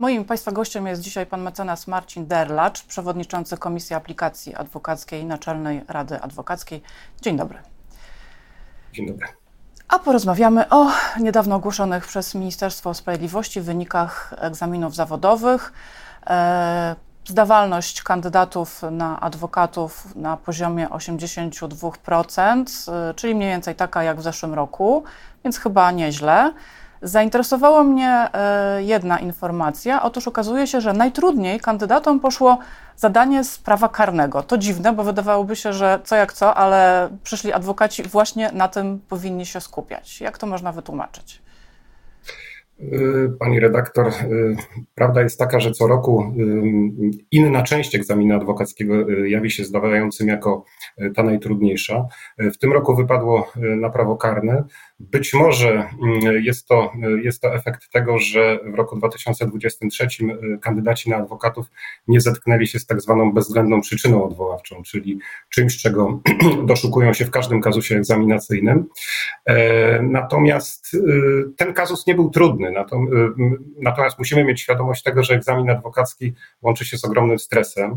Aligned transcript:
Moim 0.00 0.24
Państwa 0.24 0.52
gościem 0.52 0.86
jest 0.86 1.02
dzisiaj 1.02 1.26
pan 1.26 1.42
mecenas 1.42 1.86
Marcin 1.86 2.26
Derlacz, 2.26 2.82
przewodniczący 2.82 3.56
Komisji 3.56 3.96
Aplikacji 3.96 4.54
Adwokackiej 4.54 5.24
Naczelnej 5.24 5.82
Rady 5.88 6.20
Adwokackiej. 6.20 6.82
Dzień 7.22 7.36
dobry. 7.36 7.58
Dzień 8.92 9.06
dobry. 9.06 9.26
A 9.88 9.98
porozmawiamy 9.98 10.68
o 10.68 10.90
niedawno 11.18 11.56
ogłoszonych 11.56 12.06
przez 12.06 12.34
Ministerstwo 12.34 12.94
Sprawiedliwości 12.94 13.60
wynikach 13.60 14.34
egzaminów 14.38 14.94
zawodowych. 14.94 15.72
E, 16.26 16.96
zdawalność 17.28 18.02
kandydatów 18.02 18.82
na 18.90 19.20
adwokatów 19.20 20.16
na 20.16 20.36
poziomie 20.36 20.88
82%, 20.88 22.88
e, 22.88 23.14
czyli 23.14 23.34
mniej 23.34 23.48
więcej 23.48 23.74
taka 23.74 24.02
jak 24.02 24.20
w 24.20 24.22
zeszłym 24.22 24.54
roku, 24.54 25.04
więc 25.44 25.58
chyba 25.58 25.90
nieźle. 25.90 26.52
Zainteresowała 27.02 27.84
mnie 27.84 28.28
e, 28.32 28.82
jedna 28.82 29.18
informacja. 29.18 30.02
Otóż 30.02 30.28
okazuje 30.28 30.66
się, 30.66 30.80
że 30.80 30.92
najtrudniej 30.92 31.60
kandydatom 31.60 32.20
poszło 32.20 32.58
zadanie 32.96 33.44
z 33.44 33.58
prawa 33.58 33.88
karnego. 33.88 34.42
To 34.42 34.58
dziwne, 34.58 34.92
bo 34.92 35.04
wydawałoby 35.04 35.56
się, 35.56 35.72
że 35.72 36.00
co 36.04 36.16
jak 36.16 36.32
co, 36.32 36.54
ale 36.54 37.08
przyszli 37.22 37.52
adwokaci 37.52 38.02
właśnie 38.02 38.50
na 38.52 38.68
tym 38.68 39.00
powinni 39.08 39.46
się 39.46 39.60
skupiać. 39.60 40.20
Jak 40.20 40.38
to 40.38 40.46
można 40.46 40.72
wytłumaczyć? 40.72 41.42
Y, 42.82 43.32
pani 43.38 43.60
redaktor, 43.60 44.08
y, 44.08 44.56
prawda 44.94 45.22
jest 45.22 45.38
taka, 45.38 45.60
że 45.60 45.70
co 45.70 45.86
roku 45.86 46.32
y, 46.38 46.44
inna 47.30 47.62
część 47.62 47.94
egzaminu 47.94 48.36
adwokackiego 48.36 49.10
jawi 49.10 49.50
się 49.50 49.64
zdawającym 49.64 50.28
jako 50.28 50.64
ta 51.14 51.22
najtrudniejsza. 51.22 52.06
W 52.38 52.56
tym 52.58 52.72
roku 52.72 52.96
wypadło 52.96 53.52
na 53.56 53.90
prawo 53.90 54.16
karne. 54.16 54.64
Być 55.00 55.34
może 55.34 55.88
jest 56.42 56.68
to, 56.68 56.92
jest 57.22 57.42
to 57.42 57.54
efekt 57.54 57.90
tego, 57.92 58.18
że 58.18 58.58
w 58.64 58.74
roku 58.74 58.96
2023 58.96 60.08
kandydaci 60.60 61.10
na 61.10 61.16
adwokatów 61.16 61.66
nie 62.08 62.20
zetknęli 62.20 62.66
się 62.66 62.78
z 62.78 62.86
tak 62.86 63.00
zwaną 63.00 63.32
bezwzględną 63.32 63.80
przyczyną 63.80 64.24
odwoławczą, 64.24 64.82
czyli 64.82 65.18
czymś, 65.50 65.76
czego 65.82 66.20
doszukują 66.66 67.12
się 67.12 67.24
w 67.24 67.30
każdym 67.30 67.60
kazusie 67.60 67.96
egzaminacyjnym. 67.96 68.86
E, 69.46 70.02
natomiast 70.02 70.96
ten 71.56 71.74
kazus 71.74 72.06
nie 72.06 72.14
był 72.14 72.30
trudny. 72.30 72.68
Y, 72.68 72.74
natomiast 73.80 74.18
musimy 74.18 74.44
mieć 74.44 74.60
świadomość 74.60 75.02
tego, 75.02 75.22
że 75.22 75.34
egzamin 75.34 75.70
adwokacki 75.70 76.34
łączy 76.62 76.84
się 76.84 76.98
z 76.98 77.04
ogromnym 77.04 77.38
stresem, 77.38 77.92
y, 77.92 77.96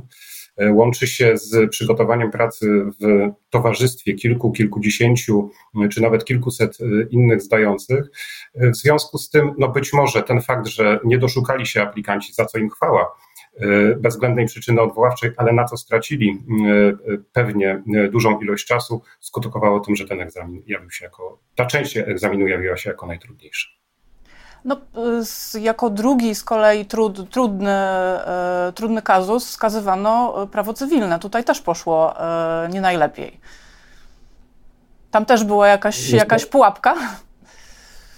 łączy 0.71 1.07
się 1.07 1.37
z 1.37 1.69
przygotowaniem 1.69 2.31
pracy 2.31 2.83
w 3.01 3.29
towarzystwie 3.49 4.13
kilku, 4.13 4.51
kilkudziesięciu, 4.51 5.51
czy 5.91 6.01
nawet 6.01 6.25
kilkuset 6.25 6.77
innych 7.09 7.41
zdających. 7.41 8.05
W 8.55 8.75
związku 8.75 9.17
z 9.17 9.29
tym, 9.29 9.53
no 9.57 9.67
być 9.67 9.93
może 9.93 10.23
ten 10.23 10.41
fakt, 10.41 10.67
że 10.67 10.99
nie 11.03 11.17
doszukali 11.17 11.65
się 11.65 11.81
aplikanci, 11.81 12.33
za 12.33 12.45
co 12.45 12.57
im 12.57 12.69
chwała, 12.69 13.15
bezwzględnej 13.97 14.45
przyczyny 14.45 14.81
odwoławczej, 14.81 15.31
ale 15.37 15.53
na 15.53 15.65
co 15.65 15.77
stracili 15.77 16.43
pewnie 17.33 17.83
dużą 18.11 18.39
ilość 18.39 18.65
czasu, 18.65 19.01
skutkowało 19.19 19.79
tym, 19.79 19.95
że 19.95 20.07
ten 20.07 20.21
egzamin 20.21 20.63
jawił 20.67 20.91
się 20.91 21.05
jako, 21.05 21.39
ta 21.55 21.65
część 21.65 21.97
egzaminu 21.97 22.47
jawiła 22.47 22.77
się 22.77 22.89
jako 22.89 23.07
najtrudniejsza. 23.07 23.82
No, 24.65 24.77
jako 25.61 25.89
drugi 25.89 26.35
z 26.35 26.43
kolei 26.43 26.85
trud, 26.85 27.29
trudny, 27.29 27.71
e, 27.71 28.71
trudny 28.75 29.01
kazus 29.01 29.47
wskazywano 29.47 30.47
prawo 30.51 30.73
cywilne. 30.73 31.19
Tutaj 31.19 31.43
też 31.43 31.61
poszło 31.61 32.19
e, 32.19 32.69
nie 32.71 32.81
najlepiej. 32.81 33.39
Tam 35.11 35.25
też 35.25 35.43
była 35.43 35.67
jakaś, 35.67 36.09
jakaś 36.09 36.45
pułapka? 36.45 36.95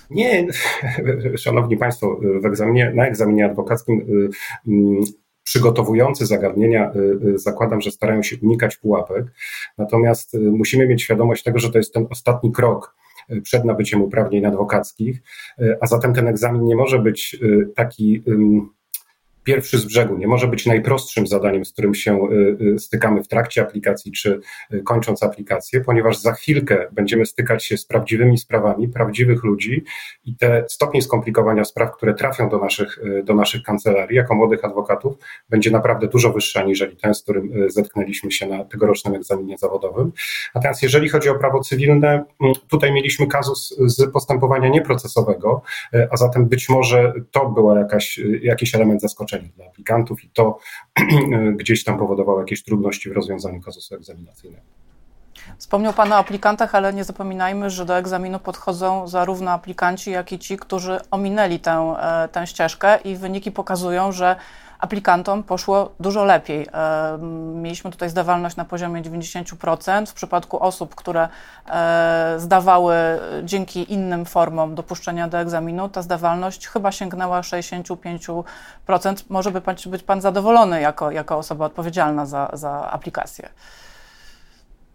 Nie, 0.10 0.48
szanowni 1.38 1.78
państwo, 1.78 2.20
w 2.42 2.46
egzaminie, 2.46 2.92
na 2.96 3.08
egzaminie 3.08 3.46
adwokackim 3.46 4.06
przygotowujący 5.44 6.26
zagadnienia 6.26 6.92
zakładam, 7.36 7.82
że 7.82 7.92
starają 7.92 8.23
się 8.23 8.36
unikać 8.44 8.78
pułapek. 8.78 9.26
Natomiast 9.78 10.38
musimy 10.52 10.88
mieć 10.88 11.04
świadomość 11.04 11.44
tego, 11.44 11.60
że 11.60 11.72
to 11.72 11.78
jest 11.78 11.94
ten 11.94 12.08
ostatni 12.10 12.52
krok 12.52 12.95
przed 13.43 13.65
nabyciem 13.65 14.02
uprawnień 14.02 14.45
adwokackich, 14.45 15.21
a 15.81 15.87
zatem 15.87 16.13
ten 16.13 16.27
egzamin 16.27 16.65
nie 16.65 16.75
może 16.75 16.99
być 16.99 17.37
y, 17.41 17.69
taki 17.75 18.23
pierwszy 19.45 19.78
z 19.78 19.86
brzegu, 19.86 20.17
nie 20.17 20.28
może 20.28 20.48
być 20.48 20.66
najprostszym 20.66 21.28
zadaniem, 21.28 21.66
z 21.66 21.72
którym 21.72 21.95
się 21.95 22.28
y, 22.32 22.58
y, 22.76 22.80
stykamy 22.80 23.23
w 23.23 23.28
trakcie 23.28 23.61
aplikacji 23.61 24.11
czy 24.11 24.39
y, 24.73 24.83
kończąc 24.83 25.23
aplikację, 25.23 25.82
ponieważ 25.82 26.17
za 26.17 26.33
chwilkę 26.33 26.88
będziemy 26.92 27.26
stykać 27.26 27.66
się 27.66 27.78
z 27.78 27.86
prawdziwymi 27.86 28.38
sprawami, 28.38 28.88
prawdziwych 28.88 29.44
ludzi 29.44 29.84
i 30.26 30.36
te 30.36 30.66
stopnie 30.70 31.02
skomplikowania 31.02 31.66
spraw, 31.66 31.92
które 31.92 32.14
trafią 32.14 32.50
do 32.50 32.58
naszych, 32.58 33.00
do 33.23 33.36
naszych 33.36 33.64
kancelarii 33.64 34.17
jako 34.17 34.36
młodych 34.36 34.66
adwokatów, 34.66 35.16
będzie 35.50 35.72
naprawdę 35.72 36.08
dużo 36.08 36.34
wyższa 36.34 36.64
niżeli 36.64 36.98
ten, 36.98 37.14
z 37.14 37.23
którym 37.23 37.52
zetknęliśmy 37.67 38.32
się 38.32 38.48
na 38.48 38.64
tegorocznym 38.64 39.16
egzaminie 39.16 39.58
zawodowym. 39.58 40.11
Natomiast 40.55 40.84
jeżeli 40.84 41.10
chodzi 41.10 41.30
o 41.30 41.36
prawo 41.36 41.60
cywilne, 41.60 42.26
mm, 42.42 42.54
tutaj 42.70 42.94
mieliśmy 42.94 43.28
kazus 43.28 43.76
z 43.86 44.11
postępowania 44.11 44.70
nieprocesowego, 44.70 45.61
a 46.11 46.17
zatem 46.17 46.45
być 46.45 46.70
może 46.70 47.14
to 47.32 47.50
była 47.50 47.80
jakaś, 47.80 48.20
jakiś 48.42 48.76
element 48.76 49.02
zaskoczenia 49.02 49.35
dla 49.40 49.66
aplikantów 49.66 50.23
i 50.23 50.30
to 50.30 50.60
gdzieś 51.60 51.84
tam 51.84 51.98
powodowało 51.98 52.40
jakieś 52.40 52.64
trudności 52.64 53.10
w 53.10 53.14
rozwiązaniu 53.14 53.62
kazusu 53.62 53.96
egzaminacyjnego. 53.96 54.66
Wspomniał 55.58 55.94
Pan 55.94 56.14
o 56.14 56.16
aplikantach, 56.16 56.76
ale 56.76 56.94
nie 56.94 57.04
zapominajmy, 57.04 57.70
że 57.70 57.86
do 57.86 57.98
egzaminu 57.98 58.40
podchodzą 58.40 59.08
zarówno 59.08 59.52
aplikanci, 59.52 60.12
jak 60.12 60.32
i 60.32 60.40
ci, 60.40 60.58
którzy 60.58 61.00
ominęli 61.12 61.60
tę, 61.60 61.96
e, 62.00 62.28
tę 62.28 62.48
ścieżkę 62.48 62.98
i 63.04 63.16
wyniki 63.16 63.52
pokazują, 63.52 64.12
że 64.12 64.36
aplikantom 64.80 65.43
poszło 65.43 65.91
dużo 65.99 66.23
lepiej. 66.23 66.67
E, 66.73 67.17
mieliśmy 67.55 67.91
tutaj 67.91 68.09
zdawalność 68.09 68.55
na 68.55 68.65
poziomie 68.65 69.02
90%. 69.02 70.05
W 70.05 70.13
przypadku 70.13 70.63
osób, 70.63 70.95
które 70.95 71.27
e, 71.69 72.36
zdawały 72.37 72.95
dzięki 73.43 73.93
innym 73.93 74.25
formom 74.25 74.75
dopuszczenia 74.75 75.27
do 75.27 75.37
egzaminu, 75.37 75.89
ta 75.89 76.02
zdawalność 76.02 76.67
chyba 76.67 76.91
sięgnęła 76.91 77.41
65%. 77.41 78.43
Może 79.30 79.52
by 79.52 79.61
pan, 79.61 79.75
być 79.86 80.03
Pan 80.03 80.21
zadowolony 80.21 80.81
jako, 80.81 81.11
jako 81.11 81.37
osoba 81.37 81.65
odpowiedzialna 81.65 82.25
za, 82.25 82.49
za 82.53 82.92
aplikację. 82.92 83.49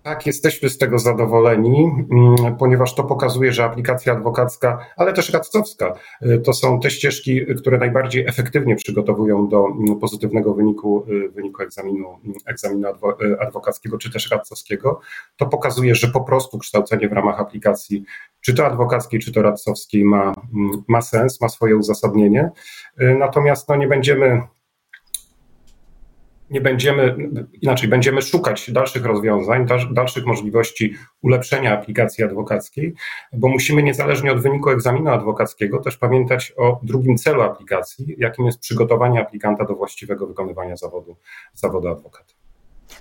Tak, 0.02 0.26
jesteśmy 0.26 0.68
z 0.68 0.78
tego 0.78 0.98
zadowoleni, 0.98 1.90
mm, 2.10 2.56
ponieważ 2.56 2.94
to 2.94 3.04
pokazuje, 3.04 3.52
że 3.52 3.64
aplikacja 3.64 4.12
adwokacka, 4.12 4.86
ale 4.96 5.12
też 5.12 5.32
radcowska, 5.32 5.94
y, 6.22 6.38
to 6.38 6.52
są 6.52 6.80
te 6.80 6.90
ścieżki, 6.90 7.46
które 7.58 7.78
najbardziej 7.78 8.26
efektywnie 8.26 8.76
przygotowują 8.76 9.48
do 9.48 9.66
mm, 9.66 9.98
pozytywnego 9.98 10.54
wyniku, 10.54 11.04
y, 11.08 11.28
wyniku 11.28 11.62
egzaminu, 11.62 12.08
mm, 12.08 12.36
egzaminu 12.46 12.88
y, 12.88 13.40
adwokackiego 13.40 13.98
czy 13.98 14.12
też 14.12 14.30
radcowskiego. 14.30 15.00
To 15.36 15.46
pokazuje, 15.46 15.94
że 15.94 16.08
po 16.08 16.20
prostu 16.20 16.58
kształcenie 16.58 17.08
w 17.08 17.12
ramach 17.12 17.40
aplikacji, 17.40 18.04
czy 18.40 18.54
to 18.54 18.66
adwokackiej, 18.66 19.20
czy 19.20 19.32
to 19.32 19.42
radcowskiej, 19.42 20.04
ma, 20.04 20.32
ma 20.88 21.02
sens, 21.02 21.40
ma 21.40 21.48
swoje 21.48 21.76
uzasadnienie. 21.76 22.50
Natomiast 23.18 23.68
no, 23.68 23.76
nie 23.76 23.88
będziemy 23.88 24.42
nie 26.50 26.60
będziemy, 26.60 27.16
inaczej, 27.62 27.88
będziemy 27.88 28.22
szukać 28.22 28.70
dalszych 28.70 29.04
rozwiązań, 29.04 29.66
dalszych 29.90 30.26
możliwości 30.26 30.94
ulepszenia 31.22 31.78
aplikacji 31.78 32.24
adwokackiej, 32.24 32.94
bo 33.32 33.48
musimy 33.48 33.82
niezależnie 33.82 34.32
od 34.32 34.40
wyniku 34.40 34.70
egzaminu 34.70 35.10
adwokackiego 35.10 35.78
też 35.78 35.96
pamiętać 35.96 36.52
o 36.56 36.80
drugim 36.82 37.16
celu 37.16 37.42
aplikacji, 37.42 38.14
jakim 38.18 38.46
jest 38.46 38.58
przygotowanie 38.58 39.20
aplikanta 39.20 39.64
do 39.64 39.74
właściwego 39.74 40.26
wykonywania 40.26 40.76
zawodu, 40.76 41.16
zawodu 41.54 41.88
adwokata. 41.88 42.34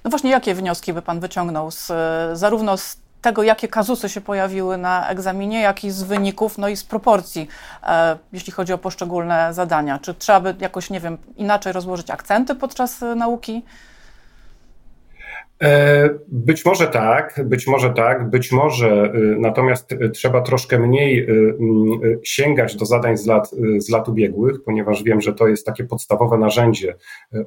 No 0.04 0.10
właśnie, 0.10 0.32
jakie 0.32 0.56
wnioski 0.56 0.94
by 0.94 1.02
Pan 1.02 1.20
wyciągnął 1.20 1.72
z, 1.72 1.92
zarówno 2.34 2.78
z 2.78 3.09
tego, 3.22 3.44
jakie 3.44 3.68
kazusy 3.68 4.10
się 4.10 4.22
pojawiły 4.22 4.78
na 4.78 5.08
egzaminie, 5.08 5.62
jak 5.62 5.84
i 5.84 5.92
z 5.92 6.04
wyników, 6.04 6.58
no 6.58 6.68
i 6.68 6.76
z 6.76 6.84
proporcji, 6.84 7.48
e, 7.84 8.18
jeśli 8.34 8.54
chodzi 8.54 8.74
o 8.74 8.78
poszczególne 8.78 9.54
zadania. 9.54 10.00
Czy 10.00 10.14
trzeba 10.14 10.40
by 10.40 10.56
jakoś, 10.60 10.90
nie 10.90 11.00
wiem, 11.00 11.18
inaczej 11.38 11.74
rozłożyć 11.74 12.10
akcenty 12.10 12.56
podczas 12.56 13.04
e, 13.04 13.16
nauki? 13.16 13.64
E, 15.64 16.10
być 16.28 16.66
może 16.66 16.88
tak, 16.88 17.42
być 17.46 17.68
może 17.68 17.90
tak, 17.90 18.30
być 18.30 18.52
może 18.52 19.14
y, 19.16 19.36
natomiast 19.40 19.92
y, 19.92 20.10
trzeba 20.10 20.42
troszkę 20.42 20.80
mniej 20.80 21.30
y, 21.30 22.20
sięgać 22.24 22.76
do 22.76 22.86
zadań 22.86 23.18
z 23.18 23.26
lat, 23.26 23.52
z 23.78 23.90
lat 23.90 24.10
ubiegłych, 24.10 24.64
ponieważ 24.64 25.04
wiem, 25.04 25.22
że 25.22 25.34
to 25.34 25.48
jest 25.48 25.66
takie 25.66 25.84
podstawowe 25.84 26.38
narzędzie 26.38 26.96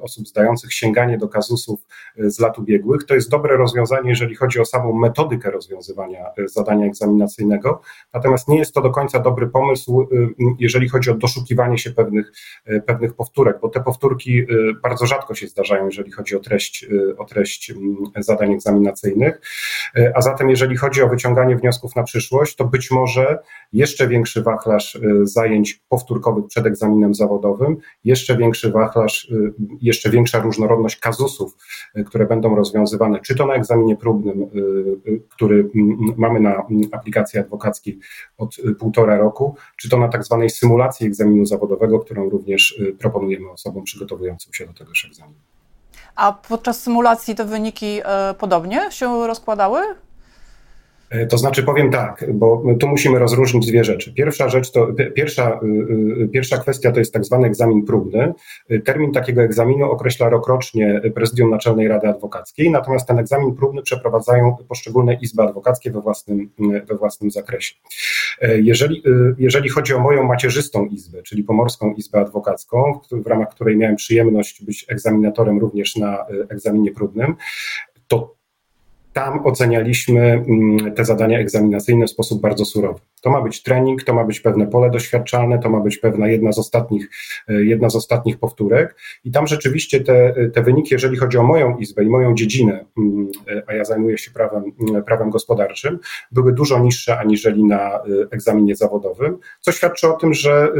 osób 0.01 0.27
zdających 0.27 0.73
sięganie 0.73 1.17
do 1.17 1.27
kazusów 1.27 1.79
z 2.17 2.39
lat 2.39 2.59
ubiegłych. 2.59 3.03
To 3.03 3.15
jest 3.15 3.29
dobre 3.29 3.57
rozwiązanie, 3.57 4.09
jeżeli 4.09 4.35
chodzi 4.35 4.59
o 4.59 4.65
samą 4.65 4.93
metodykę 4.93 5.51
rozwiązywania 5.51 6.25
zadania 6.45 6.85
egzaminacyjnego, 6.85 7.81
natomiast 8.13 8.47
nie 8.47 8.57
jest 8.57 8.73
to 8.73 8.81
do 8.81 8.91
końca 8.91 9.19
dobry 9.19 9.47
pomysł, 9.47 10.07
jeżeli 10.59 10.89
chodzi 10.89 11.11
o 11.11 11.15
doszukiwanie 11.15 11.77
się 11.77 11.91
pewnych, 11.91 12.31
pewnych 12.85 13.13
powtórek, 13.13 13.57
bo 13.61 13.69
te 13.69 13.83
powtórki 13.83 14.45
bardzo 14.83 15.05
rzadko 15.05 15.35
się 15.35 15.47
zdarzają, 15.47 15.85
jeżeli 15.85 16.11
chodzi 16.11 16.35
o 16.35 16.39
treść, 16.39 16.87
o 17.17 17.25
treść 17.25 17.73
zadań 18.17 18.53
egzaminacyjnych. 18.53 19.41
A 20.15 20.21
zatem, 20.21 20.49
jeżeli 20.49 20.77
chodzi 20.77 21.01
o 21.01 21.09
wyciąganie 21.09 21.55
wniosków 21.55 21.95
na 21.95 22.03
przyszłość, 22.03 22.55
to 22.55 22.65
być 22.65 22.91
może 22.91 23.39
jeszcze 23.73 24.07
większy 24.07 24.43
wachlarz 24.43 24.99
zajęć 25.23 25.81
powtórkowych 25.89 26.45
przed 26.47 26.65
egzaminem 26.65 27.15
zawodowym, 27.15 27.77
jeszcze 28.03 28.37
większy 28.37 28.71
wachlarz, 28.71 29.31
jeszcze 29.81 30.09
większa 30.09 30.39
różnorodność 30.39 30.99
kazusów, 30.99 31.57
które 32.05 32.25
będą 32.25 32.55
rozwiązywane, 32.55 33.19
czy 33.19 33.35
to 33.35 33.45
na 33.45 33.53
egzaminie 33.53 33.95
próbnym, 33.95 34.49
który 35.29 35.69
mamy 36.17 36.39
na 36.39 36.65
aplikacji 36.91 37.39
adwokackiej 37.39 37.99
od 38.37 38.55
półtora 38.79 39.17
roku, 39.17 39.55
czy 39.77 39.89
to 39.89 39.97
na 39.97 40.07
tak 40.07 40.23
zwanej 40.23 40.49
symulacji 40.49 41.07
egzaminu 41.07 41.45
zawodowego, 41.45 41.99
którą 41.99 42.29
również 42.29 42.81
proponujemy 42.99 43.51
osobom 43.51 43.83
przygotowującym 43.83 44.53
się 44.53 44.67
do 44.67 44.73
tegoż 44.73 45.05
egzaminu. 45.05 45.39
A 46.15 46.33
podczas 46.33 46.81
symulacji 46.81 47.35
te 47.35 47.45
wyniki 47.45 48.01
e, 48.05 48.33
podobnie 48.33 48.91
się 48.91 49.27
rozkładały? 49.27 49.81
E, 51.13 51.25
to 51.27 51.37
znaczy 51.37 51.63
powiem 51.63 51.91
tak, 51.91 52.25
bo 52.33 52.63
tu 52.79 52.87
musimy 52.87 53.19
rozróżnić 53.19 53.67
dwie 53.67 53.83
rzeczy. 53.83 54.13
Pierwsza 54.13 54.49
rzecz 54.49 54.71
to, 54.71 54.87
pierwsza, 55.15 55.59
y, 55.63 56.23
y, 56.23 56.27
pierwsza 56.27 56.57
kwestia 56.57 56.91
to 56.91 56.99
jest 56.99 57.13
tak 57.13 57.25
zwany 57.25 57.47
egzamin 57.47 57.85
próbny. 57.85 58.33
Y, 58.71 58.79
termin 58.79 59.11
takiego 59.11 59.41
egzaminu 59.41 59.91
określa 59.91 60.29
rokrocznie 60.29 61.01
Prezydium 61.15 61.49
Naczelnej 61.49 61.87
Rady 61.87 62.07
Adwokackiej, 62.07 62.71
natomiast 62.71 63.07
ten 63.07 63.19
egzamin 63.19 63.55
próbny 63.55 63.81
przeprowadzają 63.81 64.55
poszczególne 64.67 65.13
izby 65.13 65.43
adwokackie 65.43 65.91
we 65.91 66.01
własnym, 66.01 66.49
we 66.89 66.95
własnym 66.95 67.31
zakresie. 67.31 67.75
E, 68.41 68.59
jeżeli, 68.59 69.03
jeżeli 69.37 69.69
chodzi 69.69 69.93
o 69.93 69.99
moją 69.99 70.23
macierzystą 70.23 70.85
izbę, 70.85 71.23
czyli 71.23 71.43
Pomorską 71.43 71.93
Izbę 71.93 72.19
Adwokacką, 72.19 72.99
w 73.11 73.27
ramach 73.27 73.49
której 73.49 73.77
miałem 73.77 73.95
przyjemność 73.95 74.63
być 74.65 74.85
egzaminatorem 74.89 75.59
również 75.59 75.95
na 75.95 76.25
egzaminie 76.49 76.91
próbnym, 76.91 77.35
to 78.07 78.35
tam 79.13 79.45
ocenialiśmy 79.45 80.21
mm, 80.21 80.93
te 80.93 81.05
zadania 81.05 81.39
egzaminacyjne 81.39 82.05
w 82.05 82.09
sposób 82.09 82.41
bardzo 82.41 82.65
surowy. 82.65 82.99
To 83.21 83.29
ma 83.29 83.41
być 83.41 83.63
trening, 83.63 84.03
to 84.03 84.13
ma 84.13 84.23
być 84.23 84.39
pewne 84.39 84.67
pole 84.67 84.89
doświadczalne, 84.89 85.59
to 85.59 85.69
ma 85.69 85.79
być 85.79 85.97
pewna 85.97 86.27
jedna 86.27 86.51
z 86.51 86.59
ostatnich, 86.59 87.09
e, 87.47 87.63
jedna 87.63 87.89
z 87.89 87.95
ostatnich 87.95 88.39
powtórek. 88.39 88.95
I 89.23 89.31
tam 89.31 89.47
rzeczywiście 89.47 89.99
te, 89.99 90.33
te 90.53 90.63
wyniki, 90.63 90.93
jeżeli 90.93 91.17
chodzi 91.17 91.37
o 91.37 91.43
moją 91.43 91.77
izbę 91.77 92.03
i 92.03 92.07
moją 92.07 92.35
dziedzinę, 92.35 92.85
mm, 92.97 93.31
e, 93.47 93.63
a 93.67 93.73
ja 93.73 93.85
zajmuję 93.85 94.17
się 94.17 94.31
prawem, 94.31 94.63
mm, 94.89 95.03
prawem 95.03 95.29
gospodarczym, 95.29 95.99
były 96.31 96.53
dużo 96.53 96.79
niższe 96.79 97.17
aniżeli 97.17 97.63
na 97.63 97.95
e, 97.95 98.01
egzaminie 98.31 98.75
zawodowym, 98.75 99.37
co 99.59 99.71
świadczy 99.71 100.07
o 100.07 100.13
tym, 100.13 100.33
że 100.33 100.73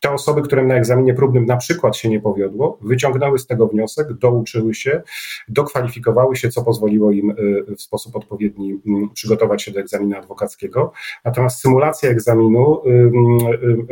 te 0.00 0.10
osoby, 0.10 0.42
którym 0.42 0.68
na 0.68 0.74
egzaminie 0.74 1.14
próbnym 1.14 1.46
na 1.46 1.56
przykład 1.56 1.96
się 1.96 2.08
nie 2.08 2.20
powiodło, 2.20 2.78
wyciągnęły 2.82 3.38
z 3.38 3.46
tego 3.46 3.66
wniosek, 3.66 4.12
douczyły 4.12 4.74
się, 4.74 5.02
dokwalifikowały 5.48 6.36
się, 6.36 6.48
co 6.48 6.64
pozwoliło 6.64 7.10
im 7.10 7.30
y, 7.30 7.76
w 7.76 7.82
sposób 7.82 8.16
odpowiedni 8.16 8.80
mm, 8.86 9.10
przygotować 9.10 9.62
się 9.62 9.70
do 9.70 9.80
egzaminu 9.80 10.18
adwokackiego. 10.18 10.92
Natomiast 11.24 11.60
symulacja 11.60 12.10
egzaminu 12.10 12.82
y, 12.86 12.90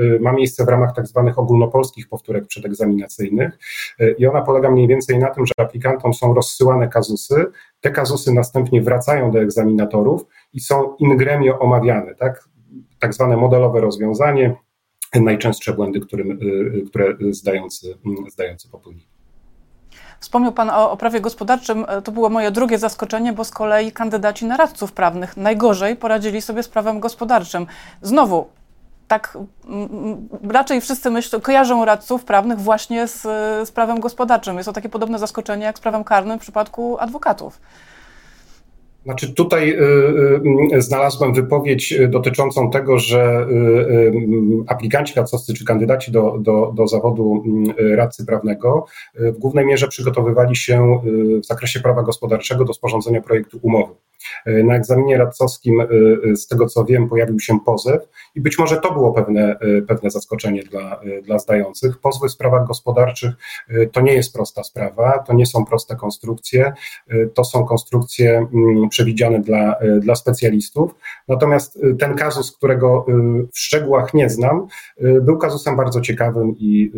y, 0.02 0.20
ma 0.20 0.32
miejsce 0.32 0.64
w 0.64 0.68
ramach 0.68 0.94
tak 0.94 1.06
zwanych 1.06 1.38
ogólnopolskich 1.38 2.08
powtórek 2.08 2.46
przedegzaminacyjnych 2.46 3.58
i 4.18 4.26
ona 4.26 4.42
polega 4.42 4.70
mniej 4.70 4.88
więcej 4.88 5.18
na 5.18 5.30
tym, 5.30 5.46
że 5.46 5.52
aplikantom 5.56 6.14
są 6.14 6.34
rozsyłane 6.34 6.88
kazusy, 6.88 7.46
te 7.80 7.90
kazusy 7.90 8.32
następnie 8.32 8.82
wracają 8.82 9.30
do 9.30 9.40
egzaminatorów 9.40 10.26
i 10.52 10.60
są 10.60 10.96
in 10.96 11.16
gremio 11.16 11.58
omawiane, 11.58 12.14
tak? 12.14 12.48
tak 12.98 13.14
zwane 13.14 13.36
modelowe 13.36 13.80
rozwiązanie, 13.80 14.56
najczęstsze 15.14 15.72
błędy, 15.72 16.00
którym, 16.00 16.30
y, 16.30 16.34
y, 16.44 16.84
które 16.88 17.16
zdający, 17.30 17.98
mm, 18.06 18.30
zdający 18.30 18.68
popełnili. 18.68 19.06
Wspomniał 20.20 20.52
Pan 20.52 20.70
o, 20.70 20.90
o 20.90 20.96
prawie 20.96 21.20
gospodarczym. 21.20 21.84
E, 21.88 22.02
to 22.02 22.12
było 22.12 22.28
moje 22.28 22.50
drugie 22.50 22.78
zaskoczenie, 22.78 23.32
bo 23.32 23.44
z 23.44 23.50
kolei 23.50 23.92
kandydaci 23.92 24.46
na 24.46 24.56
radców 24.56 24.92
prawnych 24.92 25.36
najgorzej 25.36 25.96
poradzili 25.96 26.42
sobie 26.42 26.62
z 26.62 26.68
prawem 26.68 27.00
gospodarczym. 27.00 27.66
Znowu, 28.02 28.48
tak 29.08 29.38
raczej 30.50 30.80
wszyscy 30.80 31.10
myślą, 31.10 31.40
kojarzą 31.40 31.84
radców 31.84 32.24
prawnych 32.24 32.60
właśnie 32.60 33.06
z, 33.06 33.22
z 33.68 33.70
prawem 33.70 34.00
gospodarczym. 34.00 34.56
Jest 34.56 34.66
to 34.66 34.72
takie 34.72 34.88
podobne 34.88 35.18
zaskoczenie 35.18 35.64
jak 35.64 35.78
z 35.78 35.80
prawem 35.80 36.04
karnym 36.04 36.38
w 36.38 36.42
przypadku 36.42 36.98
adwokatów. 36.98 37.60
Znaczy 39.08 39.34
tutaj 39.34 39.70
y, 39.70 40.76
y, 40.76 40.82
znalazłem 40.82 41.34
wypowiedź 41.34 41.94
dotyczącą 42.08 42.70
tego, 42.70 42.98
że 42.98 43.46
y, 43.50 44.12
aplikanci 44.66 45.14
radcowscy 45.16 45.54
czy 45.54 45.64
kandydaci 45.64 46.12
do, 46.12 46.38
do, 46.40 46.72
do 46.76 46.86
zawodu 46.86 47.42
radcy 47.78 48.26
prawnego 48.26 48.86
w 49.14 49.38
głównej 49.38 49.66
mierze 49.66 49.88
przygotowywali 49.88 50.56
się 50.56 51.00
w 51.42 51.46
zakresie 51.46 51.80
prawa 51.80 52.02
gospodarczego 52.02 52.64
do 52.64 52.74
sporządzenia 52.74 53.20
projektu 53.20 53.58
umowy. 53.62 53.94
Na 54.46 54.76
egzaminie 54.76 55.18
radcowskim, 55.18 55.82
z 56.34 56.46
tego 56.46 56.66
co 56.66 56.84
wiem, 56.84 57.08
pojawił 57.08 57.40
się 57.40 57.60
pozew 57.60 58.08
i 58.34 58.40
być 58.40 58.58
może 58.58 58.76
to 58.76 58.92
było 58.92 59.12
pewne, 59.12 59.58
pewne 59.88 60.10
zaskoczenie 60.10 60.62
dla, 60.62 61.00
dla 61.22 61.38
zdających. 61.38 61.98
Pozwy 61.98 62.28
w 62.28 62.32
sprawach 62.32 62.66
gospodarczych 62.66 63.34
to 63.92 64.00
nie 64.00 64.14
jest 64.14 64.34
prosta 64.34 64.64
sprawa, 64.64 65.18
to 65.18 65.32
nie 65.32 65.46
są 65.46 65.64
proste 65.64 65.96
konstrukcje, 65.96 66.72
to 67.34 67.44
są 67.44 67.64
konstrukcje 67.64 68.46
przewidziane 68.90 69.40
dla, 69.40 69.78
e, 69.78 70.00
dla 70.00 70.14
specjalistów. 70.14 70.94
Natomiast 71.28 71.78
e, 71.82 71.94
ten 71.94 72.14
kazus, 72.14 72.52
którego 72.52 73.06
e, 73.08 73.12
w 73.52 73.58
szczegółach 73.58 74.14
nie 74.14 74.30
znam, 74.30 74.66
był 75.00 75.38
kazusem 75.38 75.76
bardzo 75.76 76.00
ciekawym 76.00 76.54
i 76.58 76.92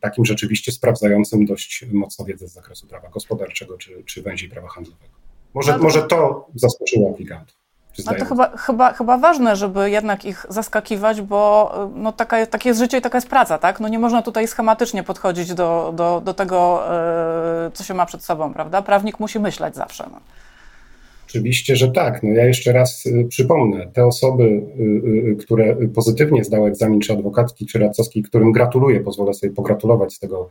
takim 0.00 0.24
rzeczywiście 0.24 0.72
sprawdzającym 0.72 1.44
dość 1.44 1.84
mocno 1.92 2.24
wiedzę 2.24 2.48
z 2.48 2.52
zakresu 2.52 2.86
prawa 2.86 3.08
gospodarczego 3.08 3.78
czy, 3.78 4.02
czy 4.04 4.22
węziej 4.22 4.50
prawa 4.50 4.68
handlowego. 4.68 5.29
Może, 5.54 5.72
to... 5.72 5.78
może 5.78 6.02
to 6.02 6.46
zaskoczyło 6.54 7.10
aplikantów. 7.10 7.60
No 8.06 8.14
to 8.14 8.24
chyba, 8.24 8.56
chyba, 8.56 8.92
chyba 8.92 9.18
ważne, 9.18 9.56
żeby 9.56 9.90
jednak 9.90 10.24
ich 10.24 10.46
zaskakiwać, 10.48 11.20
bo 11.22 11.72
no 11.94 12.12
taka, 12.12 12.46
takie 12.46 12.68
jest 12.68 12.80
życie 12.80 12.98
i 12.98 13.00
taka 13.00 13.16
jest 13.16 13.28
praca, 13.28 13.58
tak? 13.58 13.80
No 13.80 13.88
nie 13.88 13.98
można 13.98 14.22
tutaj 14.22 14.48
schematycznie 14.48 15.02
podchodzić 15.02 15.54
do, 15.54 15.92
do, 15.96 16.22
do 16.24 16.34
tego, 16.34 16.82
co 17.74 17.84
się 17.84 17.94
ma 17.94 18.06
przed 18.06 18.24
sobą, 18.24 18.52
prawda? 18.52 18.82
Prawnik 18.82 19.20
musi 19.20 19.40
myśleć 19.40 19.74
zawsze. 19.74 20.08
No. 20.12 20.20
Oczywiście, 21.30 21.76
że 21.76 21.90
tak. 21.90 22.22
No 22.22 22.28
ja 22.28 22.44
jeszcze 22.44 22.72
raz 22.72 23.06
y, 23.06 23.26
przypomnę, 23.28 23.90
te 23.92 24.06
osoby, 24.06 24.42
y, 24.42 24.82
y, 25.32 25.36
które 25.36 25.76
pozytywnie 25.94 26.44
zdały 26.44 26.68
egzamin 26.68 27.00
czy 27.00 27.12
adwokatki, 27.12 27.66
czy 27.66 27.78
radcowski, 27.78 28.22
którym 28.22 28.52
gratuluję, 28.52 29.00
pozwolę 29.00 29.34
sobie 29.34 29.52
pogratulować 29.52 30.14
z 30.14 30.18
tego, 30.18 30.50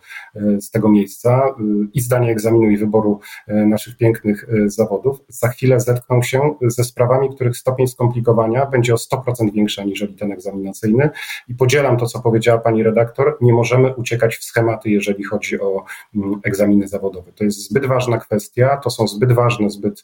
z 0.59 0.71
tego 0.71 0.89
miejsca 0.89 1.55
i 1.93 2.01
zdania 2.01 2.31
egzaminu 2.31 2.69
i 2.69 2.77
wyboru 2.77 3.19
naszych 3.47 3.97
pięknych 3.97 4.47
zawodów, 4.65 5.19
za 5.27 5.47
chwilę 5.47 5.79
zetkną 5.79 6.21
się 6.21 6.55
ze 6.61 6.83
sprawami, 6.83 7.29
których 7.35 7.57
stopień 7.57 7.87
skomplikowania 7.87 8.65
będzie 8.65 8.93
o 8.93 8.97
100% 8.97 9.51
większy 9.53 9.81
aniżeli 9.81 10.13
ten 10.13 10.31
egzaminacyjny 10.31 11.09
i 11.47 11.55
podzielam 11.55 11.97
to, 11.97 12.05
co 12.05 12.19
powiedziała 12.19 12.59
pani 12.59 12.83
redaktor, 12.83 13.37
nie 13.41 13.53
możemy 13.53 13.95
uciekać 13.95 14.37
w 14.37 14.43
schematy, 14.43 14.89
jeżeli 14.89 15.23
chodzi 15.23 15.61
o 15.61 15.83
mm, 16.15 16.39
egzaminy 16.43 16.87
zawodowe. 16.87 17.31
To 17.31 17.43
jest 17.43 17.69
zbyt 17.69 17.85
ważna 17.85 18.17
kwestia, 18.17 18.77
to 18.77 18.89
są 18.89 19.07
zbyt 19.07 19.31
ważne, 19.31 19.69
zbyt 19.69 20.03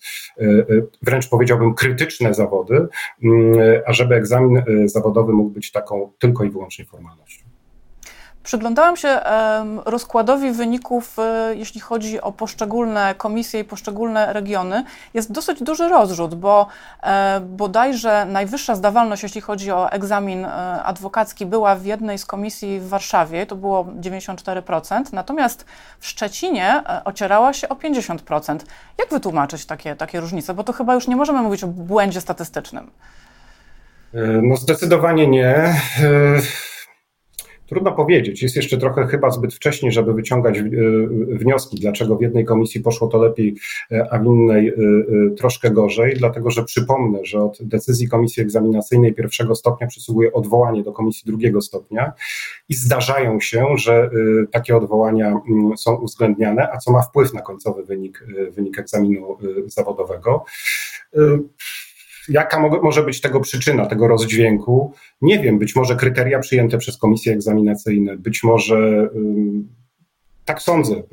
wręcz 1.02 1.30
powiedziałbym 1.30 1.74
krytyczne 1.74 2.34
zawody, 2.34 2.88
mm, 3.24 3.54
ażeby 3.86 4.16
egzamin 4.16 4.58
y, 4.58 4.90
zawodowy 4.90 5.34
mógł 5.34 5.50
być 5.50 5.72
taką 5.72 6.12
tylko 6.20 6.44
i 6.44 6.50
wyłącznie 6.50 6.86
formalnością. 6.86 7.55
Przyglądałam 8.46 8.98
się 8.98 9.20
rozkładowi 9.86 10.52
wyników, 10.52 11.20
e, 11.20 11.56
jeśli 11.56 11.82
chodzi 11.82 12.22
o 12.22 12.32
poszczególne 12.32 13.16
komisje 13.18 13.60
i 13.60 13.64
poszczególne 13.64 14.34
regiony. 14.34 14.84
Jest 15.14 15.32
dosyć 15.32 15.64
duży 15.64 15.88
rozrzut, 15.88 16.36
bo 16.36 16.68
e, 17.04 17.40
bodajże 17.40 18.26
najwyższa 18.26 18.76
zdawalność, 18.76 19.24
jeśli 19.24 19.42
chodzi 19.42 19.72
o 19.72 19.92
egzamin 19.92 20.46
e, 20.46 20.84
adwokacki, 20.84 21.46
była 21.46 21.76
w 21.76 21.86
jednej 21.86 22.18
z 22.18 22.26
komisji 22.26 22.80
w 22.80 22.88
Warszawie, 22.88 23.46
to 23.46 23.56
było 23.56 23.84
94%, 23.84 25.04
natomiast 25.14 25.66
w 26.00 26.08
Szczecinie 26.08 26.84
ocierała 27.06 27.54
się 27.54 27.70
o 27.70 27.76
50%. 27.76 28.60
Jak 28.98 29.10
wytłumaczyć 29.10 29.66
takie, 29.66 29.96
takie 29.96 30.20
różnice? 30.20 30.54
Bo 30.54 30.64
to 30.64 30.74
chyba 30.74 30.94
już 30.94 31.08
nie 31.08 31.16
możemy 31.16 31.42
mówić 31.42 31.64
o 31.64 31.68
błędzie 31.68 32.22
statystycznym. 32.22 32.92
No 34.42 34.58
zdecydowanie 34.58 35.28
nie. 35.28 35.74
Trudno 37.68 37.92
powiedzieć. 37.92 38.42
Jest 38.42 38.56
jeszcze 38.56 38.78
trochę 38.78 39.08
chyba 39.08 39.30
zbyt 39.30 39.54
wcześnie, 39.54 39.92
żeby 39.92 40.14
wyciągać 40.14 40.58
e, 40.58 40.64
wnioski, 41.38 41.80
dlaczego 41.80 42.16
w 42.16 42.22
jednej 42.22 42.46
komisji 42.46 42.82
poszło 42.82 43.08
to 43.08 43.18
lepiej, 43.18 43.56
e, 43.92 44.08
a 44.12 44.20
w 44.20 44.26
innej 44.26 44.68
e, 44.68 44.74
troszkę 45.38 45.72
gorzej, 45.72 46.16
dlatego 46.18 46.52
że 46.52 46.64
przypomnę, 46.64 47.20
że 47.24 47.42
od 47.42 47.58
decyzji 47.62 48.08
komisji 48.08 48.44
egzaminacyjnej 48.44 49.14
pierwszego 49.14 49.56
stopnia 49.56 49.88
przysługuje 49.88 50.34
odwołanie 50.34 50.84
do 50.84 50.94
komisji 50.94 51.24
drugiego 51.26 51.62
stopnia 51.62 52.14
i 52.70 52.74
zdarzają 52.74 53.40
się, 53.40 53.66
że 53.76 54.10
takie 54.52 54.78
odwołania 54.78 55.28
mm, 55.28 55.78
są 55.78 55.96
uwzględniane, 55.96 56.72
a 56.72 56.78
co 56.78 56.92
ma 56.92 57.02
wpływ 57.02 57.34
na 57.34 57.42
końcowy 57.42 57.84
wynik, 57.84 58.26
wynik 58.52 58.80
egzaminu 58.80 59.38
zawodowego. 59.68 60.46
Jaka 62.30 62.70
może 62.84 63.04
być 63.04 63.22
tego 63.22 63.40
przyczyna, 63.40 63.86
tego 63.86 64.08
rozdźwięku? 64.08 64.94
Nie 65.22 65.40
wiem, 65.40 65.60
być 65.60 65.76
może 65.76 65.96
kryteria 65.96 66.40
przyjęte 66.40 66.78
przez 66.78 66.98
komisje 66.98 67.34
egzaminacyjne, 67.34 68.18
być 68.18 68.44
może 68.44 69.10
tak 70.46 70.62
sądzę, 70.62 71.04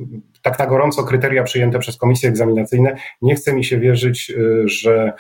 tak 0.42 0.59
na 0.59 0.66
gorąco 0.66 1.04
kryteria 1.04 1.42
przyjęte 1.42 1.78
przez 1.78 1.97
komisje 1.97 2.28
egzaminacyjne. 2.28 2.97
Nie 3.23 3.35
chce 3.35 3.54
mi 3.54 3.64
się 3.64 3.78
wierzyć, 3.78 4.35
że 4.64 5.12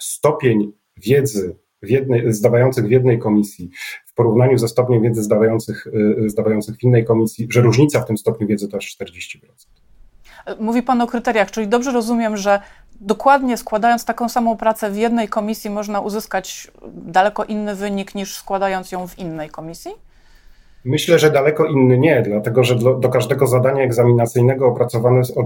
stopień 0.00 0.72
wiedzy 0.96 1.56
w 1.82 1.90
jednej, 1.90 2.32
zdawających 2.32 2.86
w 2.86 2.90
jednej 2.90 3.18
komisji 3.18 3.70
w 4.06 4.14
porównaniu 4.14 4.58
ze 4.58 4.68
stopniem 4.68 5.02
wiedzy 5.02 5.22
zdawających, 5.22 5.86
zdawających 6.26 6.76
w 6.76 6.82
innej 6.82 7.04
komisji, 7.04 7.48
że 7.50 7.60
różnica 7.60 8.00
w 8.00 8.06
tym 8.06 8.18
stopniu 8.18 8.46
wiedzy 8.46 8.68
to 8.68 8.76
aż 8.76 8.96
40%. 9.00 9.79
Mówi 10.60 10.82
Pan 10.82 11.00
o 11.00 11.06
kryteriach, 11.06 11.50
czyli 11.50 11.68
dobrze 11.68 11.92
rozumiem, 11.92 12.36
że 12.36 12.60
dokładnie 13.00 13.56
składając 13.56 14.04
taką 14.04 14.28
samą 14.28 14.56
pracę 14.56 14.90
w 14.90 14.96
jednej 14.96 15.28
komisji 15.28 15.70
można 15.70 16.00
uzyskać 16.00 16.70
daleko 16.92 17.44
inny 17.44 17.74
wynik 17.74 18.14
niż 18.14 18.34
składając 18.34 18.92
ją 18.92 19.08
w 19.08 19.18
innej 19.18 19.50
komisji? 19.50 19.90
Myślę, 20.84 21.18
że 21.18 21.30
daleko 21.30 21.64
inny 21.64 21.98
nie, 21.98 22.22
dlatego 22.22 22.64
że 22.64 22.76
do, 22.76 22.94
do 22.94 23.08
każdego 23.08 23.46
zadania 23.46 23.82
egzaminacyjnego 23.82 24.76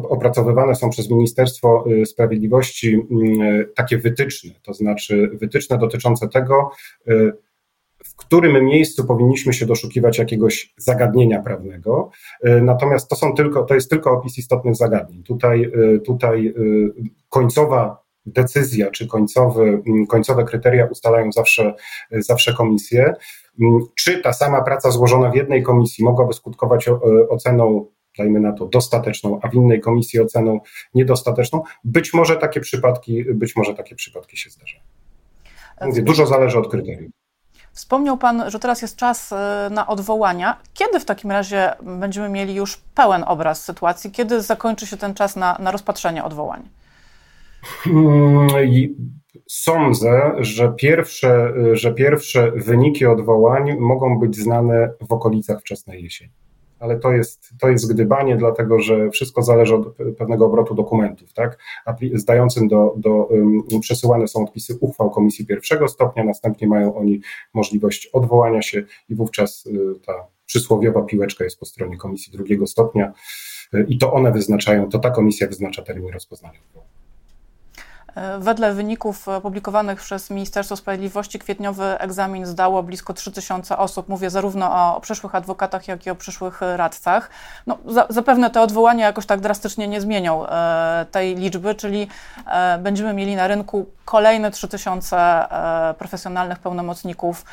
opracowywane 0.09 0.75
są 0.75 0.91
przez 0.91 1.11
Ministerstwo 1.11 1.85
y, 2.03 2.07
Sprawiedliwości 2.07 3.07
mm, 3.11 3.67
takie 3.77 3.99
wytyczne, 3.99 4.51
to 4.63 4.75
znaczy 4.75 5.31
wytyczne 5.33 5.79
dotyczące 5.79 6.29
tego, 6.29 6.71
y, 7.09 7.33
w 8.17 8.17
którym 8.17 8.65
miejscu 8.65 9.05
powinniśmy 9.05 9.53
się 9.53 9.67
doszukiwać 9.67 10.19
jakiegoś 10.19 10.75
zagadnienia 10.77 11.43
prawnego. 11.43 12.11
Y, 12.47 12.63
natomiast 12.63 13.09
to 13.09 13.17
są 13.17 13.35
tylko, 13.35 13.63
to 13.63 13.75
jest 13.75 13.91
tylko 13.91 14.11
opis 14.11 14.39
istotnych 14.39 14.77
zagadnień. 14.77 15.23
Tutaj, 15.23 15.73
tutaj 16.05 16.55
końcowa 17.29 18.05
decyzja 18.27 18.91
czy 18.91 19.07
końcowy, 19.07 19.83
końcowe 20.09 20.45
kryteria 20.45 20.87
ustalają 20.87 21.33
zawsze, 21.33 21.75
zawsze 22.11 22.55
komisje. 22.55 23.15
Czy 23.95 24.19
ta 24.19 24.33
sama 24.33 24.63
praca 24.63 24.91
złożona 24.91 25.31
w 25.31 25.35
jednej 25.35 25.63
komisji 25.63 26.05
mogłaby 26.05 26.33
skutkować 26.33 26.89
e, 26.89 26.99
oceną, 27.29 27.87
dajmy 28.19 28.41
na 28.41 28.53
to, 28.53 28.67
dostateczną, 28.67 29.39
a 29.43 29.49
w 29.49 29.55
innej 29.55 29.81
komisji 29.81 30.21
oceną 30.21 30.61
niedostateczną? 30.95 31.63
Być 31.85 32.15
może 32.15 32.37
takie 32.37 32.61
przypadki, 32.61 33.25
być 33.25 33.57
może 33.57 33.75
takie 33.75 33.95
przypadki 33.95 34.37
się 34.37 34.51
zdarzają. 34.51 34.83
Dużo 36.05 36.27
zależy 36.27 36.59
od 36.59 36.71
kryteriów. 36.71 37.13
Wspomniał 37.75 38.19
Pan, 38.19 38.51
że 38.51 38.59
teraz 38.59 38.83
jest 38.83 38.97
czas 38.97 39.33
e, 39.33 39.69
na 39.71 39.87
odwołania. 39.87 40.57
Kiedy 40.75 41.01
w 41.01 41.05
takim 41.05 41.31
razie 41.31 41.73
będziemy 41.83 42.29
mieli 42.29 42.55
już 42.55 42.77
pełen 42.77 43.25
obraz 43.27 43.65
sytuacji? 43.65 44.11
Kiedy 44.11 44.43
zakończy 44.43 44.87
się 44.87 44.97
ten 44.97 45.15
czas 45.15 45.37
na, 45.37 45.57
na 45.61 45.71
rozpatrzenie 45.71 46.25
odwołań? 46.25 46.69
Hmm, 47.63 48.49
Sądzę, 49.49 50.33
że 50.39 50.73
pierwsze, 50.77 51.53
że 51.73 51.95
pierwsze 51.95 52.51
wyniki 52.51 53.07
odwołań 53.07 53.77
mogą 53.79 54.19
być 54.19 54.37
znane 54.37 54.91
w 55.09 55.13
okolicach 55.13 55.61
wczesnej 55.61 56.05
jesieni. 56.05 56.33
Ale 56.85 56.99
to 56.99 57.13
jest, 57.13 57.51
to 57.61 57.69
jest 57.69 57.93
gdybanie, 57.93 58.37
dlatego 58.37 58.81
że 58.81 59.11
wszystko 59.11 59.43
zależy 59.43 59.75
od 59.75 59.97
pewnego 60.19 60.47
obrotu 60.47 60.75
dokumentów. 60.75 61.33
Tak? 61.33 61.59
Zdającym 62.15 62.69
do, 62.69 62.95
do 62.97 63.11
um, 63.11 63.81
przesyłane 63.81 64.29
są 64.29 64.45
odpisy 64.45 64.79
uchwał 64.81 65.11
komisji 65.11 65.47
pierwszego 65.47 65.89
stopnia, 65.89 66.25
następnie 66.25 66.69
mają 66.69 66.97
oni 66.97 67.21
możliwość 67.55 68.07
odwołania 68.07 68.63
się 68.63 68.83
i 69.09 69.15
wówczas 69.15 69.67
y, 69.67 70.01
ta 70.07 70.13
przysłowiowa 70.47 71.03
piłeczka 71.03 71.45
jest 71.45 71.59
po 71.59 71.67
stronie 71.67 71.97
komisji 71.97 72.33
drugiego 72.33 72.67
stopnia 72.67 73.13
y, 73.75 73.87
i 73.89 73.99
to 73.99 74.13
one 74.13 74.33
wyznaczają, 74.33 74.89
to 74.89 74.99
ta 74.99 75.11
komisja 75.11 75.49
wyznacza 75.49 75.83
termin 75.83 76.13
rozpoznania. 76.13 76.59
Wedle 78.39 78.73
wyników 78.73 79.27
publikowanych 79.43 80.01
przez 80.01 80.31
Ministerstwo 80.31 80.77
Sprawiedliwości 80.77 81.39
kwietniowy 81.39 81.99
egzamin 81.99 82.47
zdało 82.47 82.83
blisko 82.83 83.15
3000 83.15 83.79
osób. 83.79 84.09
Mówię 84.09 84.31
zarówno 84.31 84.97
o 84.97 85.01
przyszłych 85.01 85.35
adwokatach, 85.35 85.89
jak 85.89 86.07
i 86.07 86.11
o 86.11 86.15
przyszłych 86.15 86.61
radcach. 86.61 87.31
No, 87.67 87.79
za, 87.87 88.07
zapewne 88.09 88.51
te 88.51 88.61
odwołania 88.61 89.07
jakoś 89.07 89.27
tak 89.27 89.41
drastycznie 89.41 89.89
nie 89.89 90.01
zmienią 90.01 90.47
e, 90.47 91.07
tej 91.11 91.37
liczby, 91.37 91.75
czyli 91.75 92.09
e, 92.47 92.79
będziemy 92.79 93.13
mieli 93.13 93.37
na 93.37 93.47
rynku 93.47 93.87
kolejne 94.05 94.51
3000 94.51 95.17
e, 95.17 95.95
profesjonalnych 95.99 96.59
pełnomocników 96.59 97.45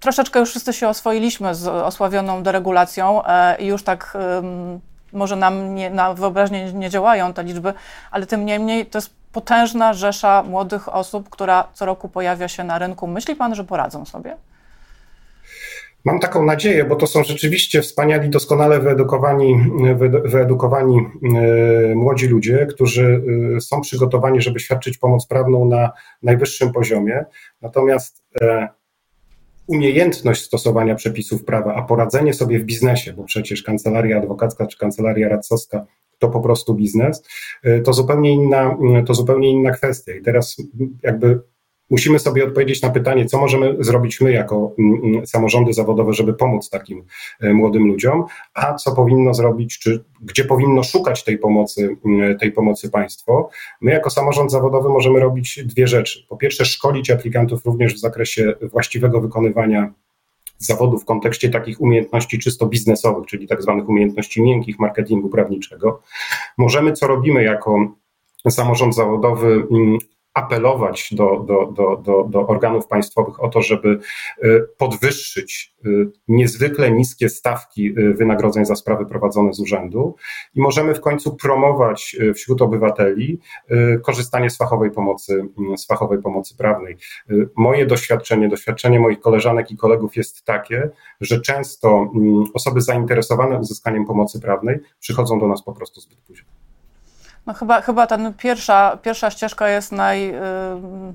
troszeczkę 0.00 0.40
już 0.40 0.50
wszyscy 0.50 0.72
się 0.72 0.88
oswoiliśmy 0.88 1.54
z 1.54 1.66
osławioną 1.66 2.42
deregulacją 2.42 3.22
i 3.58 3.66
już 3.66 3.84
tak 3.84 4.16
może 5.12 5.36
nam 5.36 5.74
nie, 5.74 5.90
na 5.90 6.14
wyobraźnię 6.14 6.72
nie 6.72 6.90
działają 6.90 7.32
te 7.32 7.44
liczby, 7.44 7.74
ale 8.10 8.26
tym 8.26 8.46
niemniej 8.46 8.86
to 8.86 8.98
jest 8.98 9.10
potężna 9.34 9.94
rzesza 9.94 10.42
młodych 10.42 10.94
osób, 10.94 11.28
która 11.30 11.68
co 11.72 11.86
roku 11.86 12.08
pojawia 12.08 12.48
się 12.48 12.64
na 12.64 12.78
rynku. 12.78 13.06
Myśli 13.06 13.36
pan, 13.36 13.54
że 13.54 13.64
poradzą 13.64 14.04
sobie? 14.04 14.36
Mam 16.04 16.20
taką 16.20 16.44
nadzieję, 16.44 16.84
bo 16.84 16.96
to 16.96 17.06
są 17.06 17.24
rzeczywiście 17.24 17.82
wspaniali, 17.82 18.30
doskonale 18.30 18.80
wyedukowani, 18.80 19.56
wyedukowani 20.24 20.98
e, 20.98 21.94
młodzi 21.94 22.26
ludzie, 22.26 22.66
którzy 22.66 23.22
e, 23.56 23.60
są 23.60 23.80
przygotowani, 23.80 24.40
żeby 24.40 24.60
świadczyć 24.60 24.98
pomoc 24.98 25.26
prawną 25.26 25.64
na 25.64 25.92
najwyższym 26.22 26.72
poziomie. 26.72 27.24
Natomiast 27.62 28.24
e, 28.40 28.68
umiejętność 29.66 30.42
stosowania 30.42 30.94
przepisów 30.94 31.44
prawa, 31.44 31.74
a 31.74 31.82
poradzenie 31.82 32.34
sobie 32.34 32.58
w 32.58 32.64
biznesie, 32.64 33.12
bo 33.12 33.24
przecież 33.24 33.62
kancelaria 33.62 34.18
adwokacka 34.18 34.66
czy 34.66 34.78
kancelaria 34.78 35.28
radcowska 35.28 35.86
to 36.24 36.30
po 36.30 36.40
prostu 36.40 36.74
biznes, 36.74 37.24
y, 37.66 37.82
to 37.84 37.92
zupełnie 37.92 38.32
inna, 38.32 38.76
y, 39.00 39.04
to 39.04 39.14
zupełnie 39.14 39.50
inna 39.50 39.70
kwestia. 39.70 40.12
I 40.14 40.22
teraz 40.22 40.56
jakby 41.02 41.40
musimy 41.90 42.18
sobie 42.18 42.44
odpowiedzieć 42.44 42.82
na 42.82 42.90
pytanie, 42.90 43.26
co 43.26 43.38
możemy 43.38 43.76
zrobić 43.80 44.20
my 44.20 44.32
jako 44.32 44.74
mm, 44.78 45.00
mm, 45.04 45.26
samorządy 45.26 45.72
zawodowe, 45.72 46.12
żeby 46.12 46.34
pomóc 46.34 46.70
takim 46.70 47.04
y, 47.42 47.54
młodym 47.54 47.86
ludziom, 47.86 48.24
a 48.54 48.74
co 48.74 48.94
powinno 48.94 49.34
zrobić, 49.34 49.78
czy 49.78 50.04
gdzie 50.22 50.44
powinno 50.44 50.82
szukać 50.82 51.24
tej 51.24 51.38
pomocy, 51.38 51.96
tej 52.40 52.52
pomocy 52.52 52.90
państwo. 52.90 53.50
My 53.80 53.90
jako 53.90 54.10
samorząd 54.10 54.52
zawodowy 54.52 54.88
możemy 54.88 55.20
robić 55.20 55.64
dwie 55.64 55.86
rzeczy. 55.86 56.26
Po 56.28 56.36
pierwsze, 56.36 56.64
szkolić 56.64 57.10
aplikantów 57.10 57.64
również 57.64 57.94
w 57.94 58.00
zakresie 58.00 58.54
właściwego 58.72 59.20
wykonywania 59.20 59.92
zawodu 60.58 60.98
w 60.98 61.04
kontekście 61.04 61.48
takich 61.48 61.80
umiejętności 61.80 62.38
czysto 62.38 62.66
biznesowych, 62.66 63.26
czyli 63.26 63.48
tak 63.48 63.62
zwanych 63.62 63.88
umiejętności 63.88 64.42
miękkich 64.42 64.78
marketingu 64.78 65.28
prawniczego. 65.28 66.02
Możemy, 66.58 66.92
co 66.92 67.06
robimy 67.06 67.42
jako 67.42 67.92
samorząd 68.50 68.94
zawodowy, 68.94 69.66
mm, 69.70 69.98
apelować 70.34 71.08
do, 71.12 71.44
do, 71.48 71.72
do, 71.72 71.96
do, 71.96 72.24
do 72.24 72.46
organów 72.46 72.86
państwowych 72.86 73.42
o 73.42 73.48
to, 73.48 73.62
żeby 73.62 73.98
y, 74.44 74.68
podwyższyć 74.78 75.74
y, 75.86 76.10
niezwykle 76.28 76.90
niskie 76.90 77.28
stawki 77.28 77.94
y, 77.98 78.14
wynagrodzeń 78.14 78.64
za 78.64 78.76
sprawy 78.76 79.06
prowadzone 79.06 79.52
z 79.52 79.60
urzędu 79.60 80.16
i 80.54 80.60
możemy 80.60 80.94
w 80.94 81.00
końcu 81.00 81.36
promować 81.36 82.16
wśród 82.34 82.62
obywateli 82.62 83.40
korzystanie 84.02 84.50
z 84.50 84.56
fachowej 84.56 84.90
pomocy, 84.90 85.46
mm, 85.58 85.78
z 85.78 85.86
fachowej 85.86 86.22
pomocy 86.22 86.56
prawnej. 86.56 86.96
Moje 87.56 87.86
doświadczenie, 87.86 88.48
doświadczenie 88.48 89.00
moich 89.00 89.20
koleżanek 89.20 89.70
i 89.70 89.76
kolegów 89.76 90.16
jest 90.16 90.44
takie, 90.44 90.90
że 91.20 91.40
często 91.40 92.10
mm, 92.14 92.44
osoby 92.54 92.80
zainteresowane 92.80 93.58
uzyskaniem 93.58 94.06
pomocy 94.06 94.40
prawnej 94.40 94.78
przychodzą 95.00 95.38
do 95.38 95.48
nas 95.48 95.62
po 95.62 95.72
prostu 95.72 96.00
zbyt 96.00 96.18
późno. 96.20 96.53
No 97.46 97.54
chyba, 97.54 97.80
chyba 97.80 98.06
ta 98.06 98.18
pierwsza, 98.38 98.98
pierwsza 99.02 99.30
ścieżka 99.30 99.68
jest 99.68 99.92
naj, 99.92 100.30
y, 100.30 100.40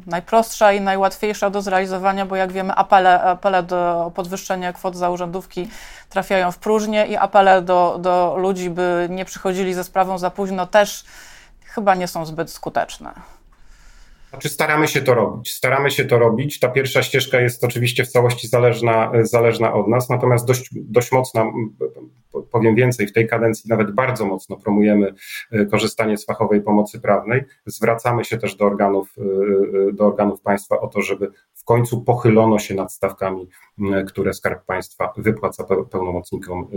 najprostsza 0.07 0.73
i 0.73 0.81
najłatwiejsza 0.81 1.49
do 1.49 1.61
zrealizowania, 1.61 2.25
bo 2.25 2.35
jak 2.35 2.51
wiemy, 2.51 2.75
apele, 2.75 3.23
apele 3.23 3.63
do 3.63 4.11
podwyższenia 4.15 4.73
kwot 4.73 4.95
za 4.95 5.09
urzędówki 5.09 5.69
trafiają 6.09 6.51
w 6.51 6.57
próżnię 6.57 7.07
i 7.07 7.17
apele 7.17 7.61
do, 7.61 7.97
do 8.01 8.35
ludzi, 8.37 8.69
by 8.69 9.07
nie 9.09 9.25
przychodzili 9.25 9.73
ze 9.73 9.83
sprawą 9.83 10.17
za 10.17 10.29
późno, 10.29 10.65
też 10.65 11.03
chyba 11.65 11.95
nie 11.95 12.07
są 12.07 12.25
zbyt 12.25 12.51
skuteczne. 12.51 13.38
Znaczy 14.29 14.49
staramy 14.49 14.87
się 14.87 15.01
to 15.01 15.13
robić. 15.13 15.53
Staramy 15.53 15.91
się 15.91 16.05
to 16.05 16.19
robić. 16.19 16.59
Ta 16.59 16.69
pierwsza 16.69 17.03
ścieżka 17.03 17.41
jest 17.41 17.63
oczywiście 17.63 18.03
w 18.03 18.07
całości 18.07 18.47
zależna, 18.47 19.11
zależna 19.21 19.73
od 19.73 19.87
nas, 19.87 20.09
natomiast 20.09 20.47
dość, 20.47 20.69
dość 20.73 21.11
mocno, 21.11 21.51
powiem 22.51 22.75
więcej, 22.75 23.07
w 23.07 23.13
tej 23.13 23.27
kadencji 23.27 23.69
nawet 23.69 23.91
bardzo 23.91 24.25
mocno 24.25 24.57
promujemy 24.57 25.13
e, 25.51 25.65
korzystanie 25.65 26.17
z 26.17 26.25
fachowej 26.25 26.61
pomocy 26.61 26.99
prawnej. 26.99 27.43
Zwracamy 27.65 28.25
się 28.25 28.37
też 28.37 28.55
do 28.55 28.65
organów, 28.65 29.15
e, 29.17 29.21
e, 29.89 29.93
do 29.93 30.05
organów 30.05 30.41
państwa 30.41 30.79
o 30.79 30.87
to, 30.87 31.01
żeby 31.01 31.31
w 31.53 31.63
końcu 31.63 32.01
pochylono 32.01 32.59
się 32.59 32.75
nad 32.75 32.93
stawkami, 32.93 33.49
które 34.07 34.33
Skarb 34.33 34.65
Państwa 34.65 35.13
wypłaca 35.17 35.63
pełnomocnikom 35.91 36.67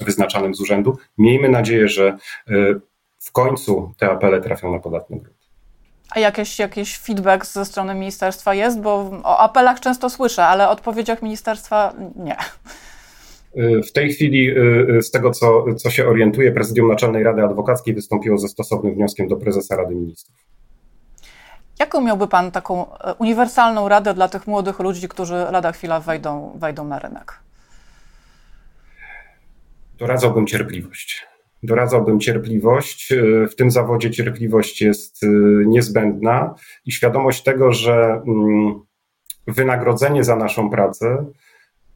wyznaczanym 0.00 0.54
z 0.54 0.60
urzędu. 0.60 0.96
Miejmy 1.18 1.48
nadzieję, 1.48 1.88
że 1.88 2.16
w 3.18 3.32
końcu 3.32 3.92
te 3.98 4.10
apele 4.10 4.40
trafią 4.40 4.72
na 4.72 4.78
podatny 4.78 5.16
grunt. 5.20 5.35
A 6.10 6.18
jakiś, 6.18 6.58
jakiś 6.58 6.98
feedback 6.98 7.46
ze 7.46 7.64
strony 7.64 7.94
ministerstwa 7.94 8.54
jest? 8.54 8.80
Bo 8.80 9.10
o 9.24 9.38
apelach 9.38 9.80
często 9.80 10.10
słyszę, 10.10 10.44
ale 10.44 10.68
o 10.68 10.70
odpowiedziach 10.70 11.22
ministerstwa 11.22 11.92
nie. 12.16 12.36
W 13.88 13.92
tej 13.92 14.12
chwili, 14.12 14.50
y, 14.98 15.02
z 15.02 15.10
tego 15.10 15.30
co, 15.30 15.64
co 15.74 15.90
się 15.90 16.06
orientuje, 16.06 16.52
Prezydium 16.52 16.88
Naczelnej 16.88 17.22
Rady 17.22 17.42
Adwokackiej 17.42 17.94
wystąpiło 17.94 18.38
ze 18.38 18.48
stosownym 18.48 18.94
wnioskiem 18.94 19.28
do 19.28 19.36
prezesa 19.36 19.76
Rady 19.76 19.94
Ministrów. 19.94 20.36
Jaką 21.78 22.00
miałby 22.00 22.28
Pan 22.28 22.50
taką 22.50 22.86
uniwersalną 23.18 23.88
radę 23.88 24.14
dla 24.14 24.28
tych 24.28 24.46
młodych 24.46 24.78
ludzi, 24.78 25.08
którzy 25.08 25.34
lada 25.34 25.72
chwila 25.72 26.00
wejdą, 26.00 26.52
wejdą 26.58 26.84
na 26.84 26.98
rynek? 26.98 27.38
Doradzałbym 29.98 30.46
cierpliwość. 30.46 31.26
Doradzałbym 31.66 32.20
cierpliwość. 32.20 33.14
W 33.50 33.54
tym 33.54 33.70
zawodzie 33.70 34.10
cierpliwość 34.10 34.82
jest 34.82 35.22
y, 35.22 35.26
niezbędna 35.66 36.54
i 36.84 36.92
świadomość 36.92 37.42
tego, 37.42 37.72
że 37.72 38.22
mm, 38.26 38.80
wynagrodzenie 39.46 40.24
za 40.24 40.36
naszą 40.36 40.70
pracę, 40.70 41.26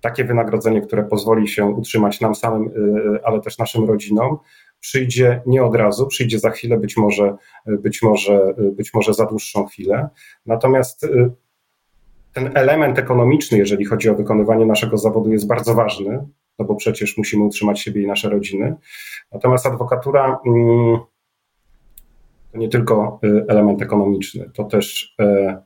takie 0.01 0.25
wynagrodzenie, 0.25 0.83
które 0.83 1.05
pozwoli 1.05 1.49
się 1.49 1.65
utrzymać 1.65 2.21
nam 2.21 2.35
samym, 2.35 2.69
y, 2.69 3.25
ale 3.25 3.41
też 3.41 3.59
naszym 3.59 3.85
rodzinom, 3.85 4.39
przyjdzie 4.81 5.43
nie 5.47 5.65
od 5.65 5.75
razu, 5.75 6.07
przyjdzie 6.07 6.39
za 6.39 6.51
chwilę, 6.51 6.79
być 6.79 6.97
może, 6.97 7.37
być 7.67 8.03
może, 8.03 8.55
być 8.73 8.95
może 8.95 9.15
za 9.15 9.27
dłuższą 9.27 9.67
chwilę. 9.67 10.09
Natomiast 10.47 11.05
y, 11.05 11.31
ten 12.33 12.51
element 12.55 12.99
ekonomiczny, 12.99 13.59
jeżeli 13.59 13.85
chodzi 13.85 14.09
o 14.09 14.15
wykonywanie 14.15 14.67
naszego 14.67 14.99
zawodu, 14.99 15.33
jest 15.33 15.47
bardzo 15.47 15.75
ważny, 15.75 16.27
no 16.61 16.67
bo 16.67 16.75
przecież 16.75 17.17
musimy 17.17 17.45
utrzymać 17.45 17.81
siebie 17.81 18.03
i 18.03 18.07
nasze 18.07 18.31
rodziny. 18.31 18.77
Natomiast 19.33 19.67
adwokatura 19.67 20.39
mm, 20.47 20.99
to 22.53 22.59
nie 22.59 22.69
tylko 22.69 23.21
y, 23.25 23.45
element 23.49 23.83
ekonomiczny, 23.83 24.51
to 24.55 24.65
też 24.65 25.15
e, 25.21 25.63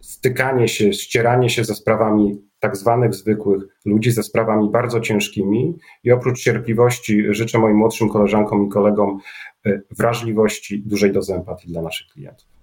stykanie 0.00 0.68
się, 0.68 0.92
ścieranie 0.92 1.50
się 1.50 1.64
ze 1.64 1.74
sprawami 1.74 2.42
tak 2.58 2.76
zwanych 2.76 3.14
zwykłych 3.14 3.62
ludzi, 3.84 4.10
ze 4.10 4.22
sprawami 4.22 4.70
bardzo 4.70 5.00
ciężkimi 5.00 5.78
i 6.04 6.12
oprócz 6.12 6.40
cierpliwości 6.40 7.24
życzę 7.34 7.58
moim 7.58 7.76
młodszym 7.76 8.08
koleżankom 8.08 8.66
i 8.66 8.68
kolegom 8.68 9.18
e, 9.66 9.80
wrażliwości, 9.90 10.82
dużej 10.86 11.12
dozy 11.12 11.34
empatii 11.34 11.68
dla 11.68 11.82
naszych 11.82 12.06
klientów. 12.06 12.59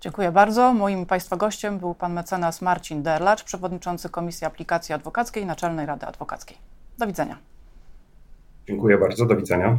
Dziękuję 0.00 0.32
bardzo. 0.32 0.74
Moim 0.74 1.06
Państwa 1.06 1.36
gościem 1.36 1.78
był 1.78 1.94
pan 1.94 2.12
mecenas 2.12 2.62
Marcin 2.62 3.02
Derlacz, 3.02 3.44
przewodniczący 3.44 4.08
Komisji 4.08 4.46
Aplikacji 4.46 4.94
Adwokackiej 4.94 5.46
Naczelnej 5.46 5.86
Rady 5.86 6.06
Adwokackiej. 6.06 6.58
Do 6.98 7.06
widzenia. 7.06 7.38
Dziękuję 8.68 8.98
bardzo. 8.98 9.26
Do 9.26 9.36
widzenia. 9.36 9.78